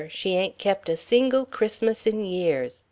[0.09, 2.79] She ain't kept a single Christmas in years.